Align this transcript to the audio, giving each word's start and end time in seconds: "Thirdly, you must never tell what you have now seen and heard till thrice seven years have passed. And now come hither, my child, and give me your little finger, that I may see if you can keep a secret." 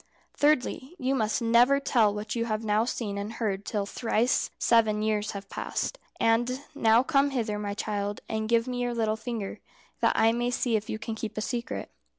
"Thirdly, 0.33 0.95
you 0.97 1.13
must 1.13 1.43
never 1.43 1.79
tell 1.79 2.11
what 2.11 2.35
you 2.35 2.45
have 2.45 2.63
now 2.65 2.85
seen 2.85 3.19
and 3.19 3.33
heard 3.33 3.63
till 3.65 3.85
thrice 3.85 4.49
seven 4.57 5.03
years 5.03 5.33
have 5.33 5.47
passed. 5.47 5.99
And 6.19 6.63
now 6.73 7.03
come 7.03 7.29
hither, 7.29 7.59
my 7.59 7.75
child, 7.75 8.19
and 8.27 8.49
give 8.49 8.67
me 8.67 8.81
your 8.81 8.95
little 8.95 9.15
finger, 9.15 9.59
that 9.99 10.15
I 10.17 10.31
may 10.31 10.49
see 10.49 10.75
if 10.75 10.89
you 10.89 10.97
can 10.97 11.13
keep 11.13 11.37
a 11.37 11.41
secret." 11.41 11.91